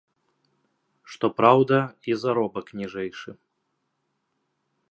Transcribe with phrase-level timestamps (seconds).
[1.15, 1.77] Што праўда,
[2.11, 3.31] і заробак ніжэйшы.